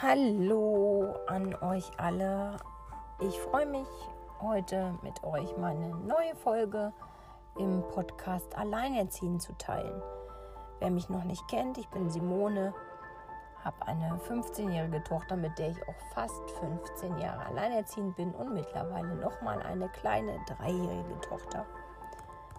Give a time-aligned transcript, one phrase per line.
[0.00, 2.56] Hallo an euch alle.
[3.18, 3.88] Ich freue mich
[4.40, 6.92] heute mit euch meine neue Folge
[7.58, 10.00] im Podcast Alleinerziehend zu teilen.
[10.78, 12.72] Wer mich noch nicht kennt, ich bin Simone,
[13.64, 19.16] habe eine 15-jährige Tochter, mit der ich auch fast 15 Jahre alleinerziehend bin und mittlerweile
[19.16, 21.66] nochmal eine kleine dreijährige Tochter.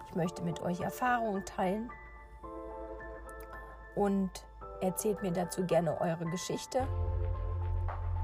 [0.08, 1.90] Ich möchte mit euch Erfahrungen teilen
[3.94, 4.30] und
[4.82, 6.86] erzählt mir dazu gerne eure Geschichte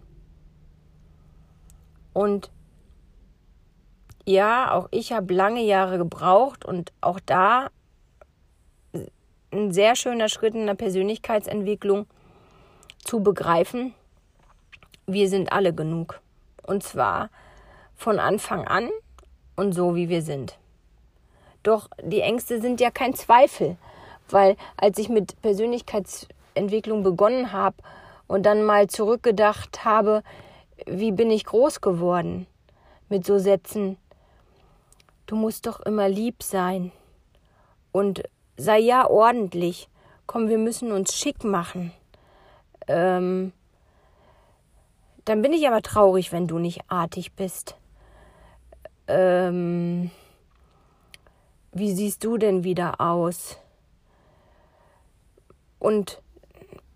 [2.14, 2.50] Und
[4.26, 7.70] ja, auch ich habe lange Jahre gebraucht und auch da
[9.52, 12.08] ein sehr schöner Schritt in der Persönlichkeitsentwicklung
[13.04, 13.94] zu begreifen,
[15.06, 16.20] wir sind alle genug.
[16.64, 17.30] Und zwar
[17.96, 18.90] von Anfang an
[19.56, 20.58] und so wie wir sind.
[21.66, 23.76] Doch die Ängste sind ja kein Zweifel,
[24.30, 27.78] weil als ich mit Persönlichkeitsentwicklung begonnen habe
[28.28, 30.22] und dann mal zurückgedacht habe,
[30.86, 32.46] wie bin ich groß geworden
[33.10, 33.98] mit so Sätzen,
[35.26, 36.92] du musst doch immer lieb sein
[37.92, 38.22] und
[38.58, 39.90] sei ja ordentlich,
[40.28, 41.92] komm, wir müssen uns schick machen.
[42.88, 43.54] Ähm,
[45.26, 47.76] dann bin ich aber traurig, wenn du nicht artig bist.
[49.08, 50.12] Ähm,
[51.76, 53.58] wie siehst du denn wieder aus?
[55.78, 56.22] Und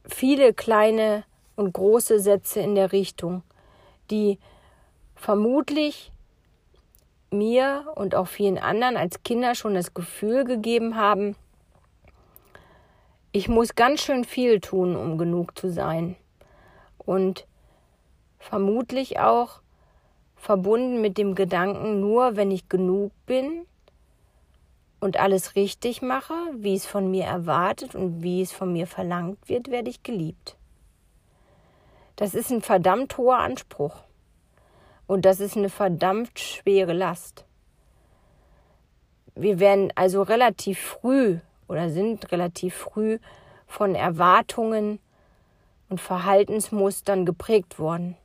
[0.06, 1.26] viele kleine
[1.58, 3.44] und große Sätze in der Richtung,
[4.10, 4.40] die
[5.16, 6.14] vermutlich
[7.30, 11.36] mir und auch vielen anderen als Kinder schon das Gefühl gegeben haben,
[13.34, 16.16] ich muss ganz schön viel tun, um genug zu sein.
[16.98, 17.46] Und
[18.40, 19.60] vermutlich auch
[20.38, 23.66] verbunden mit dem Gedanken, nur wenn ich genug bin,
[25.00, 29.48] und alles richtig mache, wie es von mir erwartet und wie es von mir verlangt
[29.48, 30.58] wird, werde ich geliebt.
[32.16, 34.04] Das ist ein verdammt hoher Anspruch.
[35.08, 37.46] Und das ist eine verdammt schwere Last.
[39.36, 41.40] Wir werden also relativ früh
[41.70, 43.20] oder sind relativ früh
[43.66, 45.00] von Erwartungen
[45.88, 48.18] und Verhaltensmustern geprägt worden.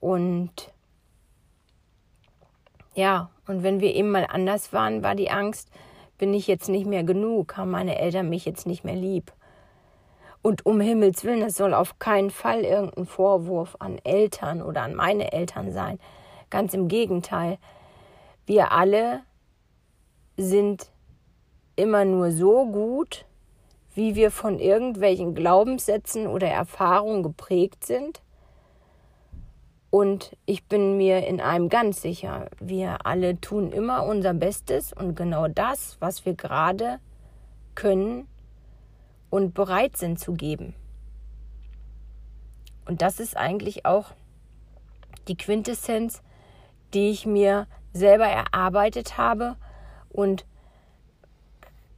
[0.00, 0.73] Und
[2.94, 5.68] ja, und wenn wir eben mal anders waren, war die Angst,
[6.18, 9.32] bin ich jetzt nicht mehr genug, haben meine Eltern mich jetzt nicht mehr lieb.
[10.42, 14.94] Und um Himmels Willen, das soll auf keinen Fall irgendein Vorwurf an Eltern oder an
[14.94, 15.98] meine Eltern sein.
[16.50, 17.58] Ganz im Gegenteil.
[18.46, 19.22] Wir alle
[20.36, 20.90] sind
[21.76, 23.24] immer nur so gut,
[23.94, 28.20] wie wir von irgendwelchen Glaubenssätzen oder Erfahrungen geprägt sind
[29.94, 35.14] und ich bin mir in einem ganz sicher, wir alle tun immer unser Bestes und
[35.14, 36.98] genau das, was wir gerade
[37.76, 38.26] können
[39.30, 40.74] und bereit sind zu geben.
[42.86, 44.06] Und das ist eigentlich auch
[45.28, 46.22] die Quintessenz,
[46.92, 49.54] die ich mir selber erarbeitet habe
[50.08, 50.44] und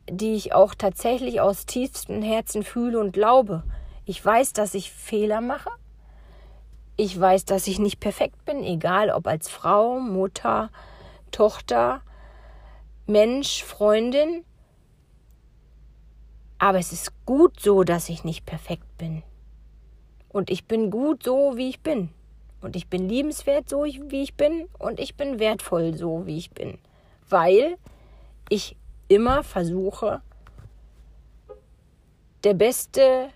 [0.06, 3.62] die ich auch tatsächlich aus tiefstem Herzen fühle und glaube.
[4.04, 5.70] Ich weiß, dass ich Fehler mache
[6.96, 10.70] ich weiß, dass ich nicht perfekt bin, egal ob als Frau, Mutter,
[11.30, 12.02] Tochter.
[13.06, 14.44] Mensch, Freundin.
[16.58, 19.22] Aber es ist gut so, dass ich nicht perfekt bin.
[20.28, 22.10] Und ich bin gut so, wie ich bin.
[22.60, 24.66] Und ich bin liebenswert so, wie ich bin.
[24.78, 26.78] Und ich bin wertvoll so, wie ich bin.
[27.28, 27.76] Weil
[28.48, 28.76] ich
[29.08, 30.20] immer versuche,
[32.42, 33.28] der beste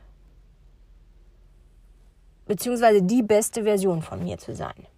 [2.50, 4.88] beziehungsweise die beste Version von mir zu sein.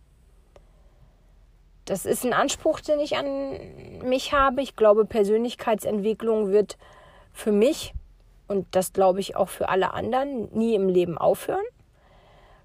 [1.84, 3.58] Das ist ein Anspruch, den ich an
[4.02, 4.62] mich habe.
[4.62, 6.78] Ich glaube, Persönlichkeitsentwicklung wird
[7.30, 7.92] für mich
[8.48, 11.66] und das glaube ich auch für alle anderen nie im Leben aufhören.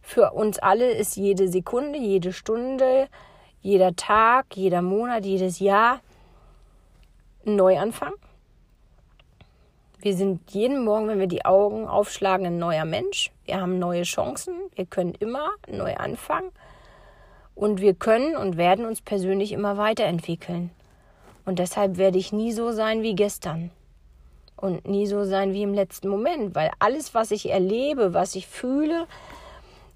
[0.02, 3.10] Für uns alle ist jede Sekunde, jede Stunde,
[3.60, 6.00] jeder Tag, jeder Monat, jedes Jahr
[7.46, 8.14] ein Neuanfang.
[10.00, 13.32] Wir sind jeden Morgen, wenn wir die Augen aufschlagen, ein neuer Mensch.
[13.46, 14.54] Wir haben neue Chancen.
[14.76, 16.52] Wir können immer neu anfangen.
[17.56, 20.70] Und wir können und werden uns persönlich immer weiterentwickeln.
[21.46, 23.72] Und deshalb werde ich nie so sein wie gestern.
[24.56, 26.54] Und nie so sein wie im letzten Moment.
[26.54, 29.08] Weil alles, was ich erlebe, was ich fühle,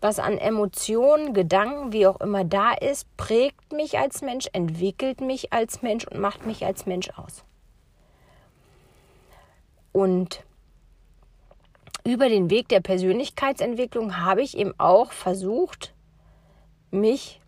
[0.01, 5.53] was an Emotionen, Gedanken, wie auch immer da ist, prägt mich als Mensch, entwickelt mich
[5.53, 7.43] als Mensch und macht mich als Mensch aus.
[9.91, 10.43] Und
[12.03, 15.93] über den Weg der Persönlichkeitsentwicklung habe ich eben auch versucht,
[16.89, 17.41] mich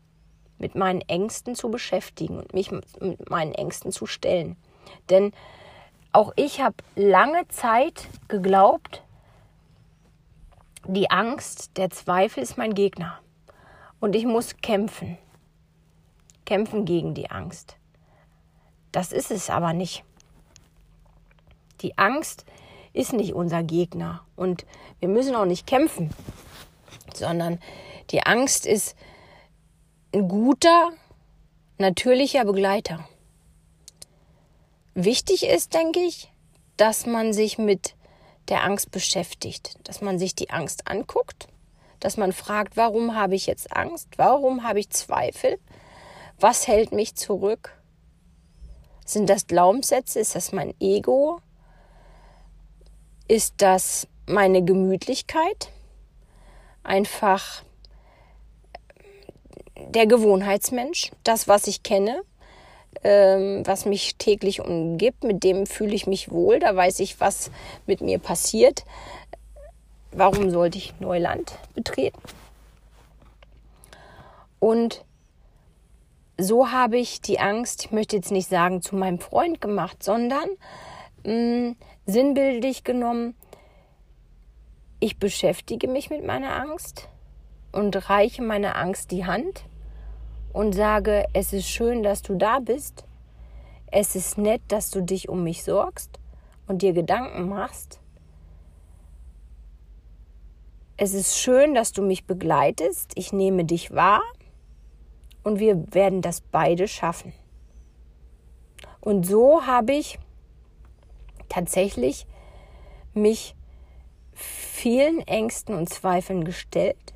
[0.57, 4.55] mit meinen Ängsten zu beschäftigen und mich mit meinen Ängsten zu stellen.
[5.09, 5.33] Denn
[6.11, 9.03] auch ich habe lange Zeit geglaubt,
[10.87, 13.19] die Angst, der Zweifel ist mein Gegner.
[13.99, 15.17] Und ich muss kämpfen.
[16.45, 17.77] Kämpfen gegen die Angst.
[18.91, 20.03] Das ist es aber nicht.
[21.83, 22.45] Die Angst
[22.93, 24.25] ist nicht unser Gegner.
[24.35, 24.65] Und
[24.99, 26.09] wir müssen auch nicht kämpfen,
[27.13, 27.59] sondern
[28.09, 28.95] die Angst ist
[30.13, 30.91] ein guter,
[31.77, 33.07] natürlicher Begleiter.
[34.93, 36.31] Wichtig ist, denke ich,
[36.77, 37.95] dass man sich mit
[38.49, 41.47] der Angst beschäftigt, dass man sich die Angst anguckt,
[41.99, 45.59] dass man fragt, warum habe ich jetzt Angst, warum habe ich Zweifel,
[46.39, 47.75] was hält mich zurück,
[49.05, 51.39] sind das Glaubenssätze, ist das mein Ego,
[53.27, 55.69] ist das meine Gemütlichkeit,
[56.83, 57.63] einfach
[59.75, 62.21] der Gewohnheitsmensch, das, was ich kenne,
[63.03, 67.51] ähm, was mich täglich umgibt, mit dem fühle ich mich wohl, da weiß ich, was
[67.85, 68.85] mit mir passiert.
[70.11, 72.21] Warum sollte ich Neuland betreten?
[74.59, 75.03] Und
[76.37, 80.49] so habe ich die Angst, ich möchte jetzt nicht sagen zu meinem Freund gemacht, sondern
[81.23, 83.35] mh, mm, sinnbildlich genommen,
[84.99, 87.09] ich beschäftige mich mit meiner Angst
[87.71, 89.65] und reiche meiner Angst die Hand
[90.53, 93.05] und sage, es ist schön, dass du da bist.
[93.91, 96.19] Es ist nett, dass du dich um mich sorgst
[96.67, 97.99] und dir Gedanken machst.
[100.95, 103.11] Es ist schön, dass du mich begleitest.
[103.15, 104.21] Ich nehme dich wahr
[105.43, 107.33] und wir werden das beide schaffen.
[109.01, 110.17] Und so habe ich
[111.53, 112.25] tatsächlich
[113.13, 113.55] mich
[114.33, 117.13] vielen Ängsten und Zweifeln gestellt.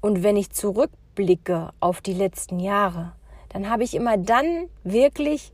[0.00, 3.12] Und wenn ich zurückblicke auf die letzten Jahre,
[3.48, 5.52] dann habe ich immer dann wirklich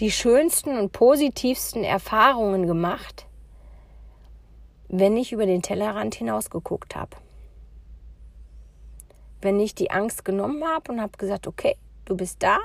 [0.00, 3.26] die schönsten und positivsten Erfahrungen gemacht,
[4.88, 7.16] wenn ich über den Tellerrand hinausgeguckt habe.
[9.40, 11.76] Wenn ich die Angst genommen habe und habe gesagt, okay,
[12.06, 12.58] du bist da,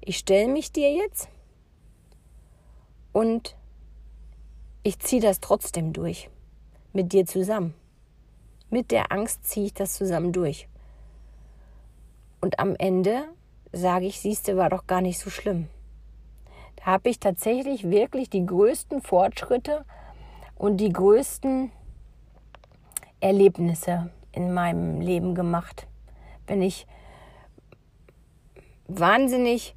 [0.00, 1.28] ich stelle mich dir jetzt
[3.14, 3.56] und
[4.82, 6.28] ich ziehe das trotzdem durch.
[6.92, 7.72] Mit dir zusammen.
[8.68, 10.68] Mit der Angst ziehe ich das zusammen durch.
[12.40, 13.24] Und am Ende
[13.72, 15.68] sage ich, siehste, war doch gar nicht so schlimm.
[16.76, 19.84] Da habe ich tatsächlich wirklich die größten Fortschritte
[20.56, 21.70] und die größten
[23.20, 25.86] Erlebnisse in meinem Leben gemacht.
[26.46, 26.86] Wenn ich
[28.88, 29.74] wahnsinnig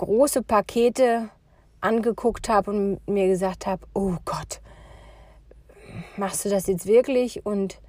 [0.00, 1.28] große Pakete
[1.82, 4.62] angeguckt habe und mir gesagt habe, oh Gott,
[6.16, 7.44] machst du das jetzt wirklich?
[7.44, 7.80] Und,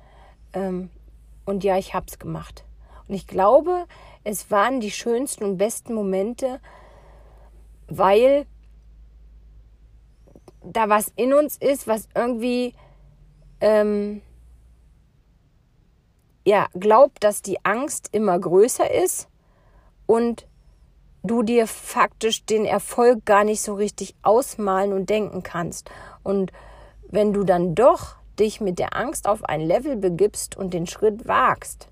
[0.52, 0.90] ähm,
[1.46, 2.66] und ja, ich habe es gemacht.
[3.08, 3.86] Und ich glaube,
[4.26, 6.60] es waren die schönsten und besten Momente,
[7.88, 8.46] weil
[10.64, 12.74] da was in uns ist, was irgendwie
[13.62, 14.22] ähm,
[16.46, 19.30] ja glaubt, dass die Angst immer größer ist
[20.08, 20.46] und
[21.24, 25.90] du dir faktisch den Erfolg gar nicht so richtig ausmalen und denken kannst.
[26.24, 26.52] Und
[27.10, 31.28] wenn du dann doch dich mit der Angst auf ein Level begibst und den Schritt
[31.28, 31.90] wagst,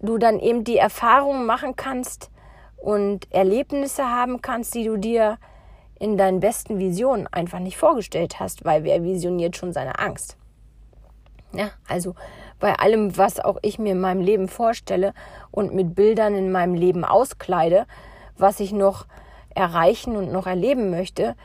[0.00, 2.30] du dann eben die Erfahrung machen kannst,
[2.84, 5.38] und Erlebnisse haben kannst, die du dir
[5.98, 10.36] in deinen besten Visionen einfach nicht vorgestellt hast, weil wer visioniert schon seine Angst?
[11.54, 12.14] Ja, also
[12.64, 15.12] bei allem, was auch ich mir in meinem Leben vorstelle
[15.50, 17.84] und mit Bildern in meinem Leben auskleide,
[18.38, 19.04] was ich noch
[19.54, 21.36] erreichen und noch erleben möchte,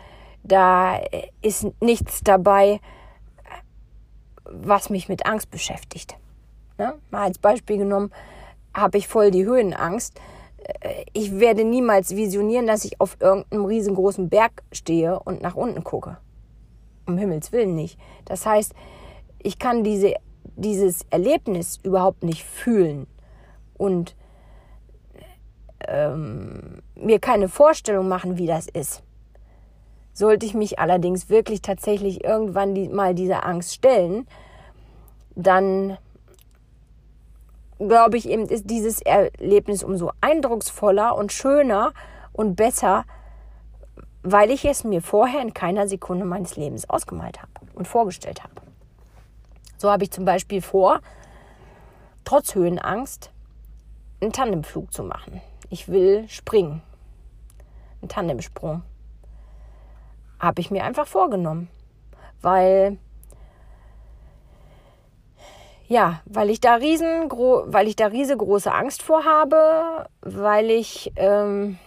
[0.43, 0.97] da
[1.41, 2.79] ist nichts dabei,
[4.45, 6.15] was mich mit Angst beschäftigt.
[6.77, 8.13] Ja, mal als Beispiel genommen,
[8.73, 10.21] habe ich voll die Höhenangst.
[11.11, 16.15] Ich werde niemals visionieren, dass ich auf irgendeinem riesengroßen Berg stehe und nach unten gucke.
[17.05, 17.99] Um Himmels Willen nicht.
[18.23, 18.73] Das heißt,
[19.43, 20.15] ich kann diese,
[20.61, 23.07] dieses Erlebnis überhaupt nicht fühlen
[23.77, 24.15] und
[25.87, 29.03] ähm, mir keine Vorstellung machen, wie das ist.
[30.13, 34.27] Sollte ich mich allerdings wirklich tatsächlich irgendwann die, mal dieser Angst stellen,
[35.35, 35.97] dann
[37.79, 41.93] glaube ich eben, ist dieses Erlebnis umso eindrucksvoller und schöner
[42.33, 43.05] und besser,
[44.21, 48.68] weil ich es mir vorher in keiner Sekunde meines Lebens ausgemalt habe und vorgestellt habe.
[49.79, 50.99] So habe ich zum Beispiel vor,
[52.25, 53.31] trotz Höhenangst
[54.19, 55.39] einen Tandemflug zu machen.
[55.69, 56.81] Ich will springen.
[58.01, 58.83] Ein Tandemsprung.
[60.37, 61.69] Habe ich mir einfach vorgenommen.
[62.41, 62.97] Weil
[65.87, 71.79] ja, weil ich da riesengro weil ich da riesengroße Angst vor habe, weil ich ähm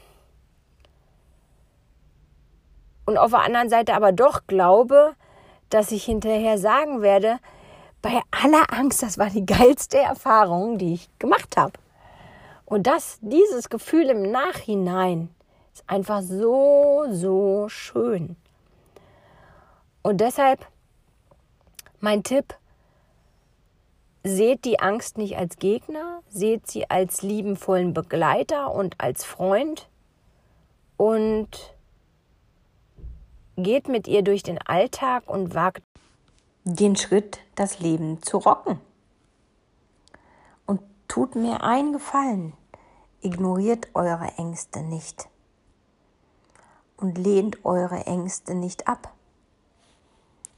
[3.04, 5.12] und auf der anderen Seite aber doch glaube,
[5.68, 7.38] dass ich hinterher sagen werde,
[8.02, 11.72] bei aller Angst, das war die geilste Erfahrung, die ich gemacht habe.
[12.64, 15.34] Und das, dieses Gefühl im Nachhinein
[15.72, 18.36] ist einfach so, so schön.
[20.02, 20.66] Und deshalb
[22.02, 22.54] mein Tipp,
[24.24, 29.88] seht die Angst nicht als Gegner, seht sie als liebenvollen Begleiter und als Freund
[30.96, 31.48] und
[33.56, 35.82] geht mit ihr durch den Alltag und wagt
[36.64, 38.80] den Schritt, das Leben zu rocken.
[40.66, 42.54] Und tut mir einen Gefallen,
[43.24, 45.28] Ignoriert eure Ängste nicht
[46.96, 49.14] und lehnt eure Ängste nicht ab.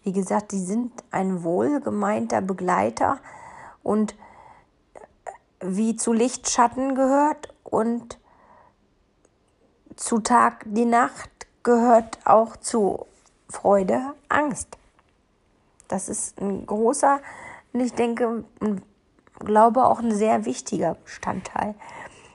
[0.02, 3.18] Wie gesagt, die sind ein wohlgemeinter Begleiter
[3.82, 4.14] und
[5.60, 8.18] wie zu Lichtschatten gehört und
[9.94, 11.30] zu Tag die Nacht
[11.64, 13.04] gehört auch zu
[13.50, 14.78] Freude Angst.
[15.88, 17.20] Das ist ein großer
[17.72, 18.44] und ich denke,
[19.40, 21.74] glaube auch ein sehr wichtiger Bestandteil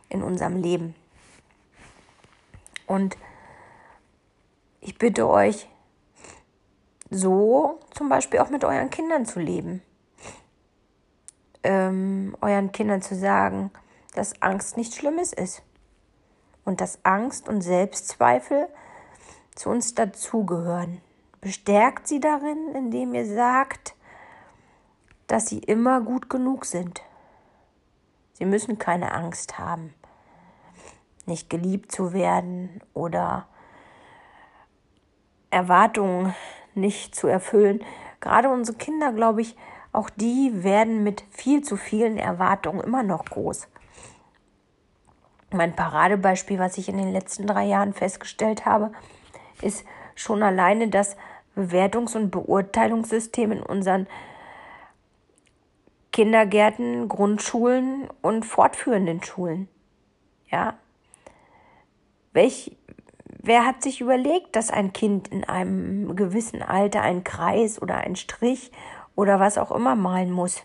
[0.10, 0.96] in unserem Leben.
[2.86, 3.18] Und
[4.82, 5.70] ich bitte euch,
[7.10, 9.82] so zum Beispiel auch mit euren Kindern zu leben.
[11.64, 13.72] Ähm, euren Kindern zu sagen,
[14.16, 15.62] dass Angst nichts Schlimmes ist.
[16.66, 18.68] Und dass Angst und Selbstzweifel
[19.56, 21.02] zu uns dazugehören.
[21.42, 23.96] Bestärkt sie darin, indem ihr sagt,
[25.28, 27.02] dass sie immer gut genug sind.
[28.34, 29.94] Sie müssen keine Angst haben
[31.30, 33.48] nicht geliebt zu werden oder
[35.50, 36.36] Erwartungen
[36.76, 37.82] nicht zu erfüllen.
[38.20, 39.56] Gerade unsere Kinder, glaube ich,
[39.94, 43.70] auch die werden mit viel zu vielen Erwartungen immer noch groß.
[45.52, 48.92] Mein Paradebeispiel, was ich in den letzten drei Jahren festgestellt habe,
[49.62, 51.16] ist schon alleine das
[51.56, 54.08] Bewertungs- und Beurteilungssystem in unseren
[56.12, 59.68] Kindergärten, Grundschulen und fortführenden Schulen.
[60.50, 60.78] Ja,
[62.32, 62.78] Welch,
[63.42, 68.16] wer hat sich überlegt, dass ein Kind in einem gewissen Alter einen Kreis oder einen
[68.16, 68.72] Strich
[69.16, 70.64] oder was auch immer malen muss?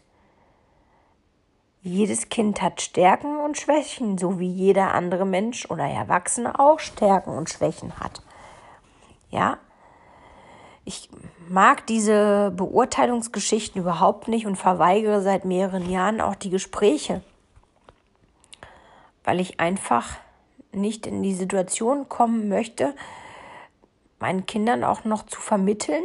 [1.81, 7.31] Jedes Kind hat Stärken und Schwächen, so wie jeder andere Mensch oder Erwachsene auch Stärken
[7.31, 8.23] und Schwächen hat.
[9.31, 9.59] Ja,
[10.85, 11.09] ich
[11.49, 17.23] mag diese Beurteilungsgeschichten überhaupt nicht und verweigere seit mehreren Jahren auch die Gespräche,
[19.25, 20.17] weil ich einfach
[20.73, 22.95] nicht in die Situation kommen möchte,
[24.19, 26.05] meinen Kindern auch noch zu vermitteln,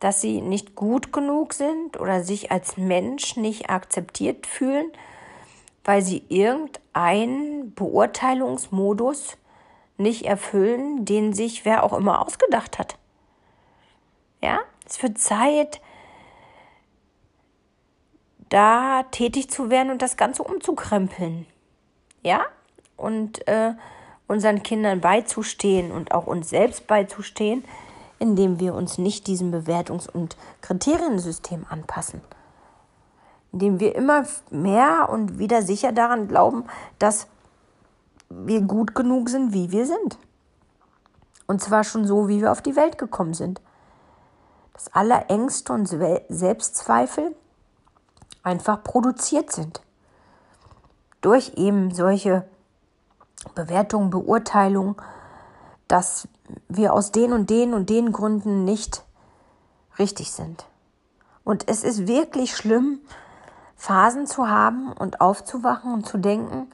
[0.00, 4.90] dass sie nicht gut genug sind oder sich als Mensch nicht akzeptiert fühlen,
[5.84, 9.36] weil sie irgendeinen Beurteilungsmodus
[9.98, 12.96] nicht erfüllen, den sich wer auch immer ausgedacht hat.
[14.42, 15.80] Ja, es wird Zeit,
[18.48, 21.46] da tätig zu werden und das Ganze umzukrempeln.
[22.22, 22.44] Ja,
[22.96, 23.74] und äh,
[24.26, 27.64] unseren Kindern beizustehen und auch uns selbst beizustehen,
[28.18, 32.20] indem wir uns nicht diesem Bewertungs- und Kriteriensystem anpassen.
[33.52, 36.64] Indem wir immer mehr und wieder sicher daran glauben,
[36.98, 37.26] dass
[38.28, 40.18] wir gut genug sind, wie wir sind.
[41.46, 43.60] Und zwar schon so, wie wir auf die Welt gekommen sind.
[44.80, 45.86] Dass alle Ängste und
[46.30, 47.36] Selbstzweifel
[48.42, 49.82] einfach produziert sind.
[51.20, 52.48] Durch eben solche
[53.54, 54.96] Bewertungen, Beurteilungen,
[55.86, 56.28] dass
[56.68, 59.04] wir aus den und den und den Gründen nicht
[59.98, 60.64] richtig sind.
[61.44, 63.00] Und es ist wirklich schlimm,
[63.76, 66.70] Phasen zu haben und aufzuwachen und zu denken,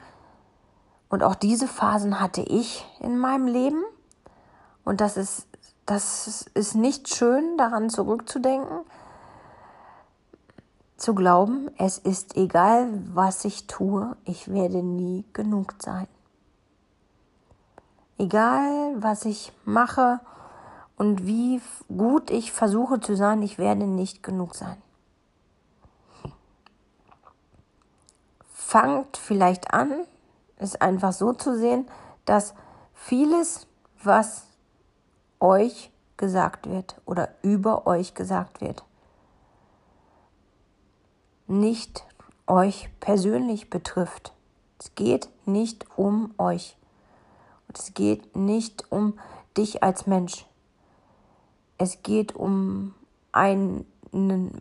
[1.09, 3.83] und auch diese Phasen hatte ich in meinem Leben.
[4.85, 5.49] Und das ist,
[5.87, 8.85] das ist nicht schön, daran zurückzudenken,
[10.97, 16.09] zu glauben, es ist egal, was ich tue, ich werde nie genug sein.
[18.19, 20.21] Egal, was ich mache
[20.97, 21.61] und wie
[21.95, 24.83] gut ich versuche zu sein, ich werde nicht genug sein.
[28.49, 29.93] Fangt vielleicht an,
[30.57, 31.87] es einfach so zu sehen,
[32.25, 32.55] dass
[32.95, 33.67] vieles,
[34.03, 34.47] was
[35.41, 38.85] euch gesagt wird oder über euch gesagt wird,
[41.47, 42.05] nicht
[42.47, 44.33] euch persönlich betrifft.
[44.79, 46.77] Es geht nicht um euch.
[47.69, 49.19] Und es geht nicht um
[49.57, 50.47] dich als Mensch.
[51.79, 52.95] Es geht um
[53.33, 53.85] eine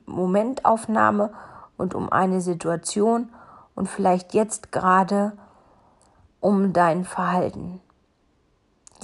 [0.06, 1.34] Momentaufnahme
[1.78, 3.30] und um eine Situation
[3.74, 5.34] und vielleicht jetzt gerade
[6.40, 7.82] um dein Verhalten.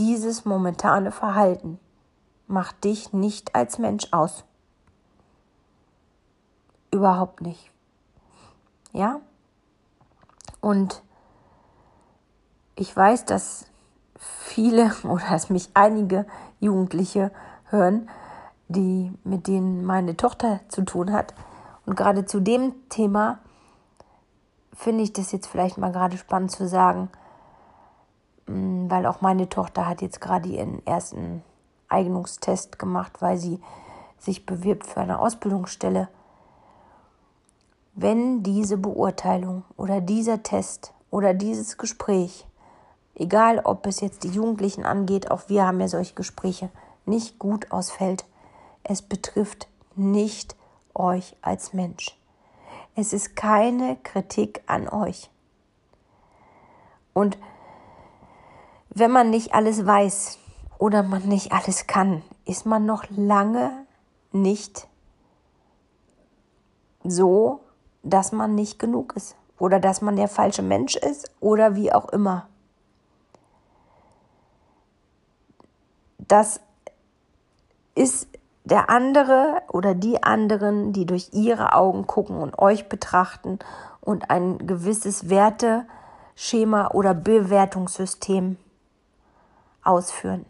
[0.02, 1.80] Dieses momentane Verhalten
[2.48, 4.46] macht dich nicht als Mensch aus.
[6.90, 7.72] Überhaupt nicht.
[8.94, 9.22] Ja?
[10.60, 11.04] Und
[12.74, 13.68] ich weiß, dass
[14.18, 16.26] viele oder dass mich einige
[16.60, 17.32] Jugendliche
[17.66, 18.10] hören,
[18.70, 21.36] die mit denen meine Tochter zu tun hat.
[21.86, 23.38] Und gerade zu dem Thema
[24.74, 27.12] finde ich das jetzt vielleicht mal gerade spannend zu sagen,
[28.52, 31.44] Mm, weil auch meine Tochter hat jetzt gerade ihren ersten
[31.88, 33.62] Eignungstest gemacht, weil sie
[34.20, 36.10] sich bewirbt für eine Ausbildungsstelle.
[37.94, 42.46] Wenn diese Beurteilung oder dieser Test oder dieses Gespräch,
[43.16, 46.70] egal ob es jetzt die Jugendlichen angeht, auch wir haben ja solche Gespräche,
[47.06, 48.26] nicht gut ausfällt,
[48.84, 50.58] es betrifft nicht
[50.94, 52.18] euch als Mensch.
[52.96, 55.30] Es ist keine Kritik an euch.
[57.14, 57.38] Und
[58.94, 60.38] wenn man nicht alles weiß
[60.78, 63.72] oder man nicht alles kann, ist man noch lange
[64.32, 64.88] nicht
[67.04, 67.62] so,
[68.04, 72.10] dass man nicht genug ist oder dass man der falsche Mensch ist oder wie auch
[72.10, 72.48] immer.
[76.18, 76.60] Das
[77.96, 78.28] ist
[78.66, 83.60] der andere oder die anderen, die durch ihre Augen gucken und euch betrachten
[84.02, 88.58] und ein gewisses Werteschema oder Bewertungssystem
[89.84, 90.46] ausführen.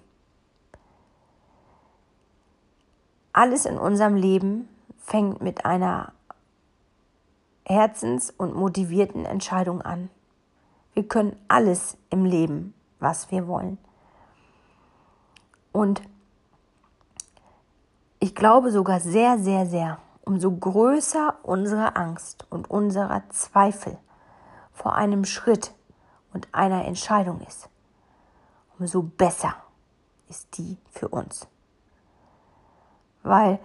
[3.33, 4.67] Alles in unserem Leben
[4.97, 6.13] fängt mit einer
[7.65, 10.09] herzens- und motivierten Entscheidung an.
[10.93, 13.77] Wir können alles im Leben, was wir wollen.
[15.71, 16.01] Und
[18.19, 23.97] ich glaube sogar sehr, sehr, sehr, umso größer unsere Angst und unser Zweifel
[24.73, 25.73] vor einem Schritt
[26.33, 27.69] und einer Entscheidung ist,
[28.81, 29.53] umso besser
[30.27, 31.47] ist die für uns.
[33.21, 33.59] Weil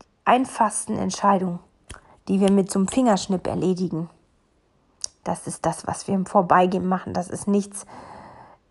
[0.00, 1.58] die einfachsten Entscheidungen,
[2.28, 4.08] die wir mit so einem Fingerschnipp erledigen,
[5.24, 7.12] das ist das, was wir im Vorbeigehen machen.
[7.12, 7.86] Das ist nichts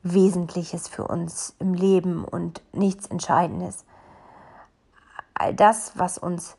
[0.01, 3.83] Wesentliches für uns im Leben und nichts Entscheidendes.
[5.33, 6.55] All das, was uns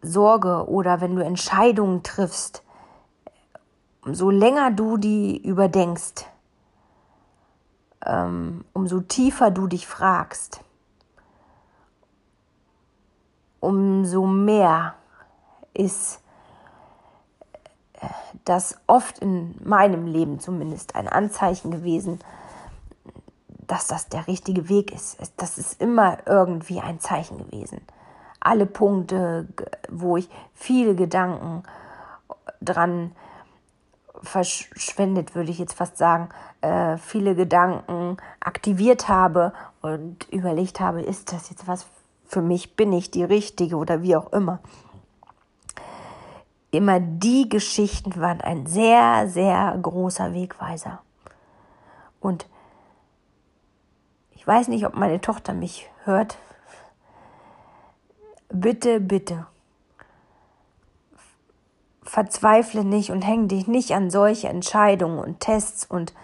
[0.00, 2.62] Sorge oder wenn du Entscheidungen triffst,
[4.06, 6.26] umso länger du die überdenkst,
[8.04, 10.60] ähm, umso tiefer du dich fragst,
[13.58, 14.94] umso mehr
[15.74, 16.20] ist
[17.94, 18.06] äh,
[18.44, 22.20] das oft in meinem Leben zumindest ein Anzeichen gewesen,
[23.66, 25.18] dass das der richtige Weg ist.
[25.36, 27.80] Das ist immer irgendwie ein Zeichen gewesen.
[28.38, 29.48] Alle Punkte,
[29.90, 31.64] wo ich viele Gedanken
[32.60, 33.10] dran
[34.22, 36.28] verschwendet, würde ich jetzt fast sagen,
[36.60, 39.52] äh, viele Gedanken aktiviert habe
[39.82, 41.86] und überlegt habe, ist das jetzt was
[42.26, 44.58] für mich, bin ich die Richtige oder wie auch immer.
[46.70, 51.00] Immer die Geschichten waren ein sehr, sehr großer Wegweiser.
[52.20, 52.46] Und
[54.32, 56.36] ich weiß nicht, ob meine Tochter mich hört.
[58.48, 59.46] Bitte, bitte
[62.06, 66.14] verzweifle nicht und häng dich nicht an solche Entscheidungen und Tests und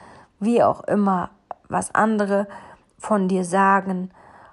[0.41, 1.31] wie auch immer,
[1.69, 2.49] was andere
[2.99, 4.11] von dir sagen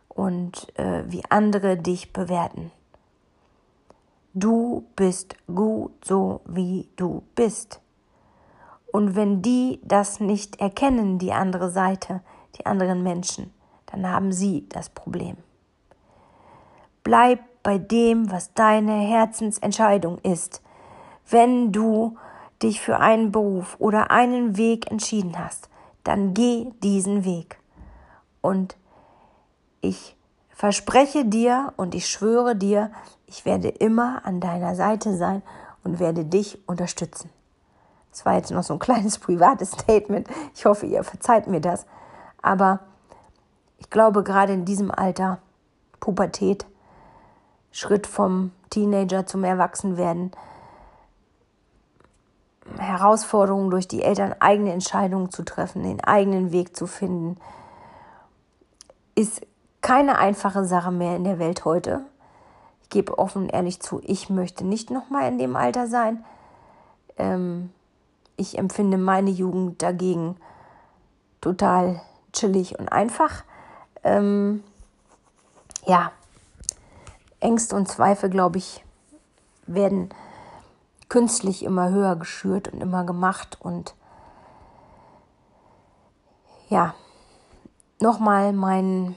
[0.08, 2.72] und äh, wie andere dich bewerten.
[4.34, 7.82] Du bist gut so, wie du bist.
[8.92, 12.22] Und wenn die das nicht erkennen, die andere Seite,
[12.56, 13.54] die anderen Menschen,
[13.86, 15.38] dann haben sie das Problem.
[17.04, 20.62] Bleib bei dem, was deine Herzensentscheidung ist.
[21.30, 22.18] Wenn du
[22.62, 25.70] dich für einen Beruf oder einen Weg entschieden hast,
[26.04, 27.60] dann geh diesen Weg.
[28.42, 28.76] Und
[29.82, 30.16] ich
[30.50, 32.92] verspreche dir und ich schwöre dir,
[33.28, 35.42] ich werde immer an deiner Seite sein
[35.84, 37.30] und werde dich unterstützen.
[38.12, 40.28] Das war jetzt noch so ein kleines privates Statement.
[40.56, 41.86] Ich hoffe, ihr verzeiht mir das.
[42.42, 42.80] Aber
[43.78, 45.40] ich glaube, gerade in diesem Alter,
[46.00, 46.66] Pubertät,
[47.72, 50.32] Schritt vom Teenager zum Erwachsenwerden,
[52.78, 57.38] Herausforderungen durch die Eltern, eigene Entscheidungen zu treffen, den eigenen Weg zu finden,
[59.16, 59.42] ist
[59.82, 62.02] keine einfache Sache mehr in der Welt heute.
[62.84, 66.24] Ich gebe offen und ehrlich zu, ich möchte nicht nochmal in dem Alter sein.
[67.18, 67.72] Ähm,
[68.36, 70.38] ich empfinde meine Jugend dagegen
[71.42, 72.02] total
[72.34, 73.44] chillig und einfach.
[74.04, 74.64] Ähm,
[75.86, 76.12] ja,
[77.40, 78.84] Ängste und Zweifel, glaube ich,
[79.68, 80.10] werden
[81.10, 83.58] künstlich immer höher geschürt und immer gemacht.
[83.62, 83.96] Und
[86.70, 86.94] ja,
[88.00, 89.16] nochmal mein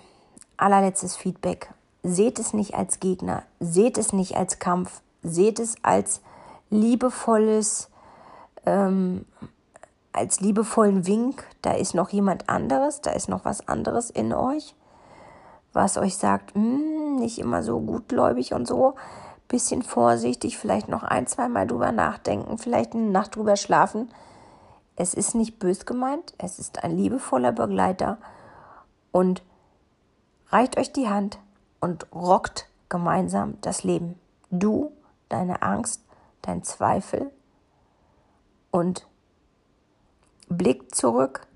[0.56, 1.72] allerletztes Feedback.
[2.02, 6.20] Seht es nicht als Gegner, seht es nicht als Kampf, seht es als
[6.68, 7.90] liebevolles
[8.66, 9.24] ähm,
[10.12, 14.74] als liebevollen Wink, da ist noch jemand anderes, da ist noch was anderes in euch,
[15.72, 18.94] was euch sagt, hm, nicht immer so gutgläubig und so,
[19.52, 24.10] bisschen vorsichtig, vielleicht noch ein, zwei Mal drüber nachdenken, vielleicht eine Nacht drüber schlafen.
[24.96, 28.18] Es ist nicht bös gemeint, es ist ein liebevoller Begleiter
[29.12, 29.42] und
[30.48, 31.38] reicht euch die Hand
[31.80, 34.18] und rockt gemeinsam das Leben.
[34.50, 34.90] Du,
[35.28, 36.02] deine Angst,
[36.40, 37.30] dein Zweifel,
[38.70, 39.06] und
[40.48, 41.46] blickt zurück,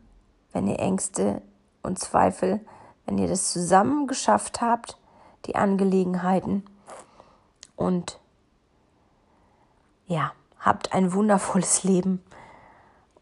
[0.53, 1.41] wenn ihr Ängste
[1.83, 2.61] und Zweifel,
[3.07, 4.99] wenn ihr das zusammen geschafft habt,
[5.47, 6.65] die Angelegenheiten
[7.77, 8.19] und
[10.07, 12.25] ja, habt ein wundervolles Leben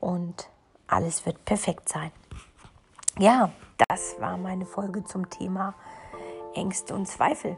[0.01, 0.49] und
[0.87, 2.13] alles wird perfekt sein.
[3.19, 3.51] Ja,
[3.89, 5.75] das war meine Folge zum Thema
[6.55, 7.57] Ängste und Zweifel.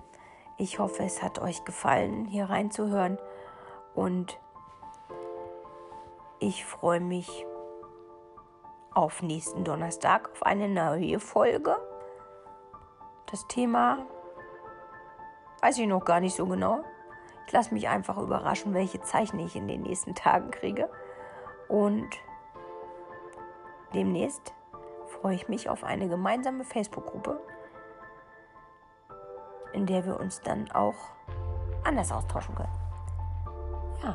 [0.59, 3.19] Ich hoffe, es hat euch gefallen, hier reinzuhören
[3.95, 4.39] und
[6.39, 7.47] ich freue mich
[8.93, 11.77] auf nächsten Donnerstag auf eine neue Folge.
[13.31, 13.99] Das Thema
[15.67, 16.85] weiß ich noch gar nicht so genau.
[17.45, 20.89] Ich lasse mich einfach überraschen, welche Zeichen ich in den nächsten Tagen kriege.
[21.69, 22.09] Und
[23.93, 24.55] demnächst
[25.09, 27.41] freue ich mich auf eine gemeinsame Facebook-Gruppe,
[29.73, 30.95] in der wir uns dann auch
[31.83, 32.79] anders austauschen können.
[34.05, 34.15] Ja.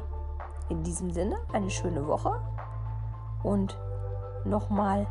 [0.70, 2.42] In diesem Sinne eine schöne Woche
[3.44, 3.78] und
[4.46, 5.06] nochmal,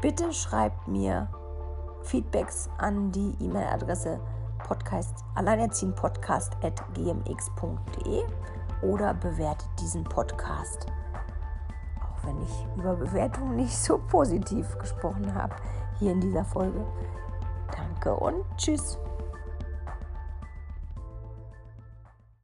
[0.00, 1.28] bitte schreibt mir
[2.00, 4.20] Feedbacks an die E-Mail-Adresse
[4.62, 8.24] podcast alleinerziehendpodcast.gmx.de
[8.82, 10.86] oder bewertet diesen Podcast.
[12.00, 15.56] Auch wenn ich über Bewertungen nicht so positiv gesprochen habe
[15.98, 16.86] hier in dieser Folge.
[17.76, 18.96] Danke und tschüss.